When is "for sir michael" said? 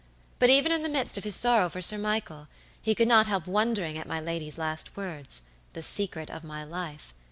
1.69-2.47